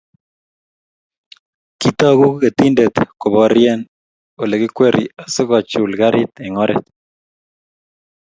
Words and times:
Kitoku 1.79 2.29
ketindet 2.41 2.95
koborie 3.21 3.73
Ole 4.41 4.55
kikweri 4.61 5.03
asikochul 5.23 5.91
garit 5.99 6.33
eng 6.45 6.55
oret 6.63 6.85